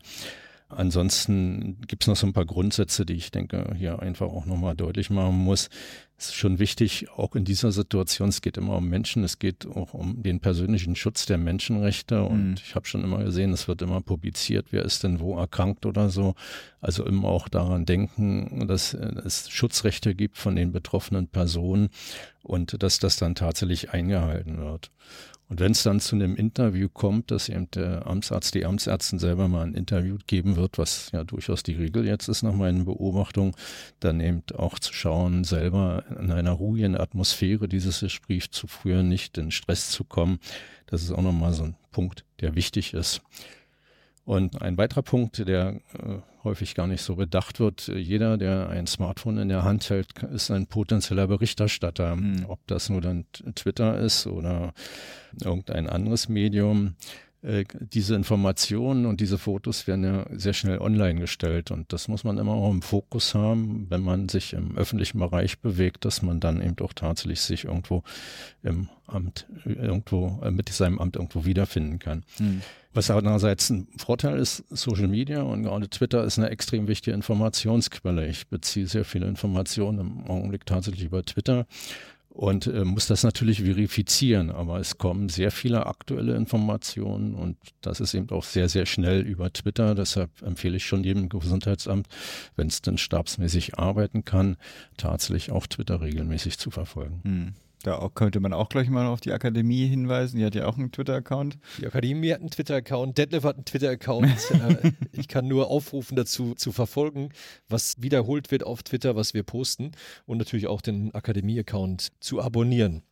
Ansonsten 0.76 1.78
gibt 1.88 2.04
es 2.04 2.08
noch 2.08 2.16
so 2.16 2.28
ein 2.28 2.34
paar 2.34 2.46
Grundsätze, 2.46 3.06
die 3.06 3.14
ich 3.14 3.32
denke, 3.32 3.74
hier 3.78 4.00
einfach 4.00 4.28
auch 4.28 4.46
nochmal 4.46 4.76
deutlich 4.76 5.10
machen 5.10 5.36
muss. 5.36 5.70
Es 6.18 6.28
ist 6.28 6.36
schon 6.36 6.60
wichtig, 6.60 7.08
auch 7.16 7.36
in 7.36 7.46
dieser 7.46 7.72
Situation, 7.72 8.30
es 8.30 8.42
geht 8.42 8.58
immer 8.58 8.78
um 8.78 8.88
Menschen, 8.88 9.24
es 9.24 9.40
geht 9.40 9.66
auch 9.66 9.96
um 9.96 10.22
den 10.22 10.40
persönlichen 10.40 10.96
Schutz 10.96 11.26
der 11.26 11.38
Menschenrechte. 11.40 12.24
Und 12.24 12.50
mhm. 12.50 12.56
ich 12.64 12.76
habe 12.76 12.86
schon 12.86 13.04
immer 13.04 13.24
gesehen, 13.24 13.54
es 13.54 13.68
wird 13.68 13.82
immer 13.82 14.02
publiziert, 14.02 14.68
wer 14.70 14.84
ist 14.86 15.04
denn 15.04 15.20
wo 15.20 15.38
erkrankt 15.38 15.86
oder 15.86 16.10
so. 16.10 16.36
Also 16.80 17.06
immer 17.06 17.28
auch 17.28 17.48
daran 17.48 17.86
denken, 17.86 18.68
dass 18.68 18.94
es 18.94 19.50
Schutzrechte 19.50 20.14
gibt 20.14 20.38
von 20.38 20.56
den 20.56 20.72
betroffenen 20.72 21.28
Personen 21.28 21.90
und 22.44 22.82
dass 22.82 23.00
das 23.00 23.18
dann 23.18 23.36
tatsächlich 23.36 23.92
eingehalten 23.92 24.60
wird. 24.60 24.92
Und 25.52 25.60
wenn 25.60 25.74
es 25.74 25.84
dann 25.84 26.00
zu 26.00 26.16
einem 26.16 26.38
Interview 26.38 26.88
kommt, 26.88 27.30
dass 27.30 27.50
eben 27.50 27.70
der 27.72 28.08
Amtsarzt, 28.08 28.56
die 28.56 28.66
Amtsärztin 28.66 29.20
selber 29.20 29.50
mal 29.50 29.64
ein 29.64 29.74
Interview 29.74 30.18
geben 30.26 30.56
wird, 30.56 30.78
was 30.78 31.12
ja 31.12 31.26
durchaus 31.26 31.62
die 31.62 31.74
Regel 31.74 32.08
jetzt 32.08 32.30
ist 32.30 32.42
nach 32.42 32.54
meinen 32.54 32.86
Beobachtungen, 32.86 33.54
dann 34.00 34.22
eben 34.22 34.44
auch 34.56 34.80
zu 34.80 34.94
schauen, 34.94 35.44
selber 35.44 36.06
in 36.18 36.32
einer 36.32 36.54
ruhigen 36.54 36.96
Atmosphäre 36.96 37.68
dieses 37.68 38.00
Gespräch 38.00 38.52
zu 38.52 38.68
führen, 38.68 39.10
nicht 39.10 39.38
in 39.38 39.52
Stress 39.52 39.90
zu 39.90 40.06
kommen. 40.06 40.40
Das 40.86 41.04
ist 41.04 41.12
auch 41.12 41.22
nochmal 41.22 41.52
so 41.52 41.64
ein 41.64 41.76
Punkt, 41.92 42.24
der 42.40 42.56
wichtig 42.56 42.94
ist. 42.94 43.22
Und 44.24 44.62
ein 44.62 44.78
weiterer 44.78 45.02
Punkt, 45.02 45.46
der 45.46 45.82
äh, 46.00 46.20
häufig 46.44 46.76
gar 46.76 46.88
nicht 46.88 47.02
so 47.02 47.16
bedacht 47.16 47.60
wird, 47.60 47.88
jeder, 47.88 48.38
der 48.38 48.70
ein 48.70 48.88
Smartphone 48.88 49.38
in 49.38 49.50
der 49.50 49.64
Hand 49.64 49.90
hält, 49.90 50.24
ist 50.24 50.52
ein 50.52 50.68
potenzieller 50.68 51.28
Berichterstatter. 51.28 52.16
Mhm. 52.16 52.46
Ob 52.48 52.66
das 52.68 52.90
nur 52.90 53.02
dann 53.02 53.26
Twitter 53.56 54.00
ist 54.00 54.28
oder 54.28 54.74
irgendein 55.44 55.88
anderes 55.88 56.30
Medium. 56.30 56.96
Äh, 57.44 57.66
diese 57.80 58.14
Informationen 58.14 59.08
und 59.08 59.20
diese 59.20 59.40
Fotos 59.40 59.88
werden 59.88 60.04
ja 60.04 60.26
sehr 60.32 60.54
schnell 60.54 60.78
online 60.78 61.20
gestellt 61.20 61.72
und 61.72 61.92
das 61.92 62.08
muss 62.08 62.24
man 62.24 62.38
immer 62.38 62.54
auch 62.54 62.70
im 62.70 62.84
Fokus 62.84 63.34
haben, 63.34 63.88
wenn 63.90 64.02
man 64.02 64.30
sich 64.30 64.54
im 64.54 64.78
öffentlichen 64.78 65.18
Bereich 65.18 65.58
bewegt, 65.58 66.06
dass 66.06 66.22
man 66.22 66.40
dann 66.40 66.62
eben 66.62 66.76
auch 66.82 66.94
tatsächlich 66.94 67.42
sich 67.42 67.66
irgendwo 67.66 68.04
im 68.62 68.90
Amt, 69.08 69.48
irgendwo 69.66 70.40
äh, 70.44 70.52
mit 70.52 70.70
seinem 70.70 71.00
Amt 71.00 71.16
irgendwo 71.16 71.44
wiederfinden 71.44 71.98
kann. 71.98 72.24
Mhm. 72.38 72.62
Was 72.94 73.10
andererseits 73.10 73.72
ein 73.72 73.88
Vorteil 73.98 74.38
ist, 74.38 74.64
Social 74.70 75.08
Media 75.08 75.42
und 75.42 75.64
gerade 75.64 75.90
Twitter 75.90 76.24
ist 76.24 76.38
eine 76.38 76.50
extrem 76.50 76.88
wichtige 76.88 77.16
Informationsquelle. 77.16 78.28
Ich 78.28 78.48
beziehe 78.50 78.86
sehr 78.86 79.06
viele 79.06 79.28
Informationen 79.28 80.00
im 80.00 80.28
Augenblick 80.28 80.68
tatsächlich 80.68 81.06
über 81.06 81.24
Twitter 81.24 81.66
und 82.34 82.68
äh, 82.68 82.86
muss 82.86 83.08
das 83.08 83.24
natürlich 83.24 83.62
verifizieren. 83.64 84.52
Aber 84.52 84.80
es 84.80 84.98
kommen 84.98 85.30
sehr 85.30 85.52
viele 85.52 85.86
aktuelle 85.86 86.36
Informationen 86.36 87.36
und 87.36 87.58
das 87.82 88.00
ist 88.00 88.14
eben 88.14 88.30
auch 88.30 88.44
sehr, 88.44 88.70
sehr 88.70 88.86
schnell 88.86 89.22
über 89.22 89.52
Twitter. 89.52 89.96
Deshalb 89.96 90.42
empfehle 90.42 90.78
ich 90.78 90.86
schon 90.86 91.04
jedem 91.04 91.30
Gesundheitsamt, 91.30 92.08
wenn 92.56 92.68
es 92.68 92.82
denn 92.82 92.98
stabsmäßig 92.98 93.78
arbeiten 93.78 94.26
kann, 94.26 94.58
tatsächlich 94.98 95.52
auch 95.52 95.68
Twitter 95.68 96.02
regelmäßig 96.02 96.58
zu 96.58 96.72
verfolgen. 96.72 97.22
Hm. 97.24 97.54
Da 97.84 98.10
könnte 98.14 98.40
man 98.40 98.54
auch 98.54 98.70
gleich 98.70 98.90
mal 98.90 99.08
auf 99.08 99.22
die 99.22 99.32
Akademie 99.32 99.88
hinweisen. 99.88 100.38
Die 100.38 100.46
hat 100.46 100.56
ja 100.56 100.68
auch 100.68 100.78
einen 100.78 100.92
Twitter-Account. 100.92 101.58
Die 101.80 101.88
Akademie 101.88 102.32
hat 102.32 102.42
einen 102.42 102.50
Twitter-Account. 102.50 103.18
Detlef 103.18 103.44
hat 103.44 103.56
einen 103.56 103.66
Twitter-Account. 103.66 104.28
Äh, 104.52 104.92
ich 105.12 105.28
kann 105.28 105.48
nur 105.48 105.70
aufrufen 105.70 106.16
dazu 106.16 106.54
zu 106.56 106.72
verfolgen, 106.72 107.30
was 107.68 108.02
wiederholt 108.02 108.52
wird 108.52 108.64
auf 108.64 108.84
Twitter, 108.84 109.16
was 109.16 109.34
wir 109.34 109.44
posten 109.44 109.92
und 110.26 110.38
natürlich 110.38 110.68
auch 110.68 110.82
den 110.82 111.14
Akademie-Account 111.16 112.10
zu 112.20 112.42
abonnieren. 112.42 113.04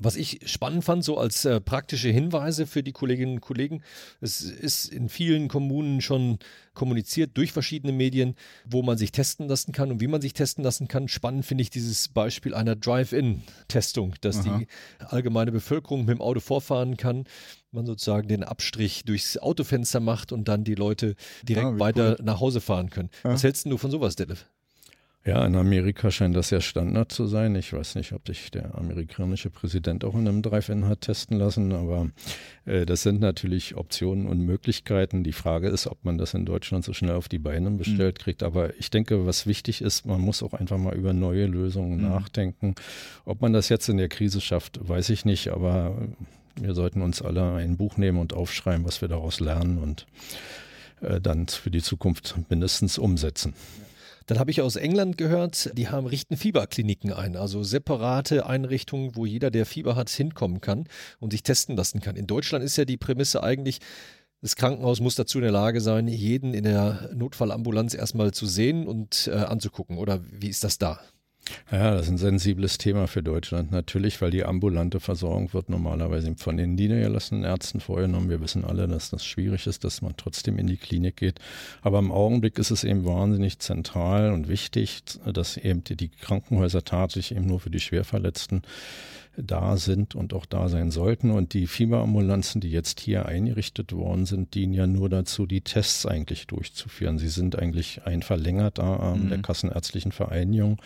Was 0.00 0.16
ich 0.16 0.40
spannend 0.46 0.84
fand, 0.84 1.04
so 1.04 1.18
als 1.18 1.44
äh, 1.44 1.60
praktische 1.60 2.08
Hinweise 2.08 2.66
für 2.66 2.82
die 2.82 2.92
Kolleginnen 2.92 3.34
und 3.34 3.40
Kollegen, 3.40 3.82
es 4.20 4.40
ist 4.40 4.86
in 4.86 5.08
vielen 5.08 5.48
Kommunen 5.48 6.00
schon 6.00 6.38
kommuniziert 6.74 7.36
durch 7.36 7.52
verschiedene 7.52 7.92
Medien, 7.92 8.34
wo 8.64 8.82
man 8.82 8.96
sich 8.96 9.10
testen 9.10 9.48
lassen 9.48 9.72
kann 9.72 9.90
und 9.90 10.00
wie 10.00 10.06
man 10.06 10.20
sich 10.20 10.32
testen 10.32 10.62
lassen 10.62 10.86
kann. 10.88 11.08
Spannend 11.08 11.44
finde 11.44 11.62
ich 11.62 11.70
dieses 11.70 12.08
Beispiel 12.08 12.54
einer 12.54 12.76
Drive-In-Testung, 12.76 14.14
dass 14.20 14.46
Aha. 14.46 14.58
die 14.58 14.66
allgemeine 15.04 15.50
Bevölkerung 15.50 16.00
mit 16.00 16.10
dem 16.10 16.20
Auto 16.20 16.40
vorfahren 16.40 16.96
kann, 16.96 17.24
man 17.72 17.84
sozusagen 17.84 18.28
den 18.28 18.44
Abstrich 18.44 19.04
durchs 19.04 19.36
Autofenster 19.36 20.00
macht 20.00 20.32
und 20.32 20.48
dann 20.48 20.64
die 20.64 20.76
Leute 20.76 21.16
direkt 21.42 21.66
ah, 21.66 21.78
weiter 21.78 22.16
cool. 22.18 22.24
nach 22.24 22.40
Hause 22.40 22.60
fahren 22.60 22.90
können. 22.90 23.10
Ja. 23.24 23.32
Was 23.32 23.42
hältst 23.42 23.66
du 23.66 23.76
von 23.76 23.90
sowas, 23.90 24.16
Detlef? 24.16 24.46
Ja, 25.24 25.44
in 25.44 25.56
Amerika 25.56 26.10
scheint 26.10 26.36
das 26.36 26.50
ja 26.50 26.60
Standard 26.60 27.12
zu 27.12 27.26
sein. 27.26 27.54
Ich 27.56 27.72
weiß 27.72 27.96
nicht, 27.96 28.12
ob 28.12 28.26
sich 28.26 28.50
der 28.50 28.78
amerikanische 28.78 29.50
Präsident 29.50 30.04
auch 30.04 30.14
in 30.14 30.26
einem 30.26 30.42
Drive-In 30.42 30.86
hat 30.86 31.02
testen 31.02 31.38
lassen, 31.38 31.72
aber 31.72 32.08
äh, 32.64 32.86
das 32.86 33.02
sind 33.02 33.20
natürlich 33.20 33.76
Optionen 33.76 34.26
und 34.26 34.40
Möglichkeiten. 34.40 35.24
Die 35.24 35.32
Frage 35.32 35.68
ist, 35.68 35.86
ob 35.86 36.02
man 36.04 36.16
das 36.16 36.32
in 36.34 36.46
Deutschland 36.46 36.84
so 36.84 36.94
schnell 36.94 37.16
auf 37.16 37.28
die 37.28 37.40
Beine 37.40 37.70
bestellt 37.72 38.18
mhm. 38.18 38.22
kriegt. 38.22 38.42
Aber 38.42 38.74
ich 38.78 38.90
denke, 38.90 39.26
was 39.26 39.46
wichtig 39.46 39.82
ist, 39.82 40.06
man 40.06 40.20
muss 40.20 40.42
auch 40.42 40.54
einfach 40.54 40.78
mal 40.78 40.94
über 40.94 41.12
neue 41.12 41.46
Lösungen 41.46 41.98
mhm. 41.98 42.08
nachdenken. 42.08 42.74
Ob 43.24 43.42
man 43.42 43.52
das 43.52 43.68
jetzt 43.68 43.88
in 43.88 43.98
der 43.98 44.08
Krise 44.08 44.40
schafft, 44.40 44.78
weiß 44.88 45.10
ich 45.10 45.24
nicht, 45.24 45.48
aber 45.48 45.94
wir 46.60 46.74
sollten 46.74 47.02
uns 47.02 47.20
alle 47.22 47.54
ein 47.54 47.76
Buch 47.76 47.96
nehmen 47.96 48.18
und 48.18 48.32
aufschreiben, 48.32 48.86
was 48.86 49.00
wir 49.00 49.08
daraus 49.08 49.40
lernen 49.40 49.78
und 49.78 50.06
äh, 51.02 51.20
dann 51.20 51.48
für 51.48 51.70
die 51.70 51.82
Zukunft 51.82 52.34
mindestens 52.48 52.98
umsetzen. 52.98 53.54
Dann 54.28 54.38
habe 54.38 54.50
ich 54.50 54.60
aus 54.60 54.76
England 54.76 55.16
gehört, 55.16 55.70
die 55.72 55.88
haben 55.88 56.06
richten 56.06 56.36
Fieberkliniken 56.36 57.14
ein, 57.14 57.34
also 57.34 57.62
separate 57.62 58.44
Einrichtungen, 58.44 59.16
wo 59.16 59.24
jeder, 59.24 59.50
der 59.50 59.64
Fieber 59.64 59.96
hat, 59.96 60.10
hinkommen 60.10 60.60
kann 60.60 60.86
und 61.18 61.32
sich 61.32 61.42
testen 61.42 61.76
lassen 61.76 62.00
kann. 62.00 62.14
In 62.14 62.26
Deutschland 62.26 62.62
ist 62.62 62.76
ja 62.76 62.84
die 62.84 62.98
Prämisse 62.98 63.42
eigentlich, 63.42 63.78
das 64.42 64.54
Krankenhaus 64.54 65.00
muss 65.00 65.14
dazu 65.14 65.38
in 65.38 65.44
der 65.44 65.50
Lage 65.50 65.80
sein, 65.80 66.08
jeden 66.08 66.52
in 66.52 66.64
der 66.64 67.08
Notfallambulanz 67.14 67.94
erstmal 67.94 68.32
zu 68.32 68.44
sehen 68.44 68.86
und 68.86 69.30
äh, 69.32 69.36
anzugucken. 69.36 69.96
Oder 69.96 70.20
wie 70.30 70.48
ist 70.48 70.62
das 70.62 70.76
da? 70.76 71.00
Ja, 71.70 71.92
das 71.92 72.06
ist 72.06 72.12
ein 72.12 72.18
sensibles 72.18 72.78
Thema 72.78 73.06
für 73.06 73.22
Deutschland 73.22 73.70
natürlich, 73.70 74.20
weil 74.20 74.30
die 74.30 74.44
ambulante 74.44 75.00
Versorgung 75.00 75.52
wird 75.52 75.68
normalerweise 75.68 76.34
von 76.36 76.56
den 76.56 76.74
niedergelassenen 76.74 77.44
Ärzten 77.44 77.80
vorgenommen. 77.80 78.30
Wir 78.30 78.40
wissen 78.40 78.64
alle, 78.64 78.88
dass 78.88 79.10
das 79.10 79.24
schwierig 79.24 79.66
ist, 79.66 79.84
dass 79.84 80.02
man 80.02 80.14
trotzdem 80.16 80.58
in 80.58 80.66
die 80.66 80.76
Klinik 80.76 81.16
geht. 81.16 81.40
Aber 81.82 81.98
im 81.98 82.12
Augenblick 82.12 82.58
ist 82.58 82.70
es 82.70 82.84
eben 82.84 83.04
wahnsinnig 83.04 83.58
zentral 83.58 84.32
und 84.32 84.48
wichtig, 84.48 85.02
dass 85.24 85.56
eben 85.56 85.84
die, 85.84 86.08
Krankenhäuser 86.08 86.84
tatsächlich 86.84 87.36
eben 87.36 87.46
nur 87.46 87.60
für 87.60 87.70
die 87.70 87.80
Schwerverletzten 87.80 88.62
da 89.42 89.76
sind 89.76 90.14
und 90.14 90.34
auch 90.34 90.46
da 90.46 90.68
sein 90.68 90.90
sollten. 90.90 91.30
Und 91.30 91.54
die 91.54 91.66
Fieberambulanzen, 91.66 92.60
die 92.60 92.70
jetzt 92.70 93.00
hier 93.00 93.26
eingerichtet 93.26 93.92
worden 93.92 94.26
sind, 94.26 94.54
dienen 94.54 94.74
ja 94.74 94.86
nur 94.86 95.08
dazu, 95.08 95.46
die 95.46 95.60
Tests 95.60 96.06
eigentlich 96.06 96.46
durchzuführen. 96.46 97.18
Sie 97.18 97.28
sind 97.28 97.58
eigentlich 97.58 98.02
ein 98.04 98.22
verlängerter 98.22 98.84
Arm 98.84 99.24
mhm. 99.24 99.28
der 99.30 99.42
Kassenärztlichen 99.42 100.12
Vereinigung 100.12 100.80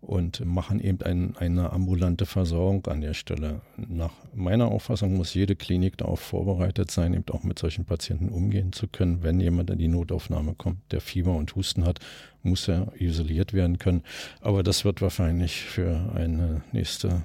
und 0.00 0.44
machen 0.44 0.80
eben 0.80 1.02
ein, 1.02 1.36
eine 1.38 1.72
ambulante 1.72 2.26
Versorgung 2.26 2.86
an 2.86 3.00
der 3.00 3.14
Stelle. 3.14 3.62
Nach 3.76 4.12
meiner 4.34 4.68
Auffassung 4.68 5.14
muss 5.16 5.34
jede 5.34 5.56
Klinik 5.56 5.96
darauf 5.96 6.20
vorbereitet 6.20 6.90
sein, 6.90 7.14
eben 7.14 7.24
auch 7.30 7.42
mit 7.42 7.58
solchen 7.58 7.84
Patienten 7.84 8.28
umgehen 8.28 8.72
zu 8.72 8.86
können. 8.86 9.22
Wenn 9.22 9.40
jemand 9.40 9.70
in 9.70 9.78
die 9.78 9.88
Notaufnahme 9.88 10.54
kommt, 10.54 10.80
der 10.92 11.00
Fieber 11.00 11.34
und 11.34 11.54
Husten 11.56 11.86
hat, 11.86 12.00
muss 12.42 12.68
er 12.68 12.92
isoliert 12.98 13.54
werden 13.54 13.78
können. 13.78 14.02
Aber 14.40 14.62
das 14.62 14.84
wird 14.84 15.00
wahrscheinlich 15.00 15.62
für 15.62 16.12
eine 16.14 16.62
nächste 16.72 17.22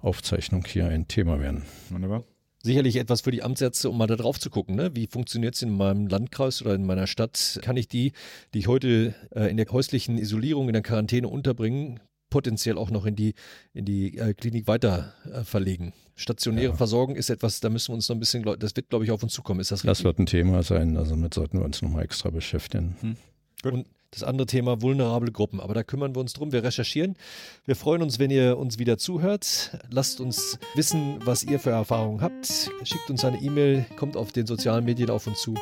Aufzeichnung 0.00 0.64
hier 0.66 0.86
ein 0.86 1.08
Thema 1.08 1.40
werden. 1.40 1.64
Wunderbar 1.90 2.24
sicherlich 2.62 2.96
etwas 2.96 3.22
für 3.22 3.30
die 3.30 3.42
Amtsärzte, 3.42 3.90
um 3.90 3.98
mal 3.98 4.06
da 4.06 4.16
drauf 4.16 4.38
zu 4.38 4.50
gucken. 4.50 4.76
Ne? 4.76 4.94
Wie 4.94 5.06
funktioniert 5.06 5.54
es 5.54 5.62
in 5.62 5.70
meinem 5.70 6.06
Landkreis 6.06 6.62
oder 6.62 6.74
in 6.74 6.84
meiner 6.84 7.06
Stadt? 7.06 7.58
Kann 7.62 7.76
ich 7.76 7.88
die, 7.88 8.12
die 8.54 8.60
ich 8.60 8.68
heute 8.68 9.14
äh, 9.34 9.50
in 9.50 9.56
der 9.56 9.66
häuslichen 9.70 10.18
Isolierung, 10.18 10.68
in 10.68 10.74
der 10.74 10.82
Quarantäne 10.82 11.28
unterbringen, 11.28 12.00
potenziell 12.28 12.78
auch 12.78 12.90
noch 12.90 13.06
in 13.06 13.16
die, 13.16 13.34
in 13.72 13.84
die 13.84 14.16
äh, 14.16 14.34
Klinik 14.34 14.66
weiter 14.66 15.14
äh, 15.32 15.42
verlegen. 15.42 15.92
Stationäre 16.14 16.72
ja. 16.72 16.76
Versorgung 16.76 17.16
ist 17.16 17.30
etwas, 17.30 17.60
da 17.60 17.70
müssen 17.70 17.88
wir 17.88 17.94
uns 17.94 18.08
noch 18.08 18.16
ein 18.16 18.20
bisschen, 18.20 18.42
das 18.58 18.76
wird, 18.76 18.90
glaube 18.90 19.04
ich, 19.04 19.10
auf 19.10 19.22
uns 19.22 19.32
zukommen. 19.32 19.60
Ist 19.60 19.72
das 19.72 19.80
richtig? 19.80 19.90
Das 19.90 20.04
wird 20.04 20.18
ein 20.18 20.26
Thema 20.26 20.62
sein, 20.62 20.96
also 20.96 21.12
damit 21.12 21.34
sollten 21.34 21.58
wir 21.58 21.64
uns 21.64 21.80
nochmal 21.82 22.04
extra 22.04 22.30
beschäftigen. 22.30 22.96
Hm. 23.00 23.16
Und 23.64 23.86
das 24.10 24.22
andere 24.22 24.46
Thema 24.46 24.82
vulnerable 24.82 25.30
Gruppen, 25.30 25.60
aber 25.60 25.74
da 25.74 25.82
kümmern 25.82 26.14
wir 26.14 26.20
uns 26.20 26.32
drum. 26.32 26.52
Wir 26.52 26.64
recherchieren. 26.64 27.16
Wir 27.64 27.76
freuen 27.76 28.02
uns, 28.02 28.18
wenn 28.18 28.30
ihr 28.30 28.58
uns 28.58 28.78
wieder 28.78 28.98
zuhört. 28.98 29.78
Lasst 29.90 30.20
uns 30.20 30.58
wissen, 30.74 31.18
was 31.24 31.44
ihr 31.44 31.60
für 31.60 31.70
Erfahrungen 31.70 32.20
habt. 32.20 32.70
Schickt 32.82 33.08
uns 33.08 33.24
eine 33.24 33.40
E-Mail, 33.40 33.86
kommt 33.96 34.16
auf 34.16 34.32
den 34.32 34.46
sozialen 34.46 34.84
Medien 34.84 35.10
auf 35.10 35.26
uns 35.26 35.40
zu. 35.40 35.54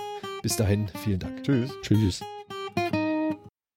Bis 0.43 0.57
dahin, 0.57 0.88
vielen 1.05 1.19
Dank. 1.19 1.43
Tschüss. 1.43 1.71
Tschüss. 1.83 2.21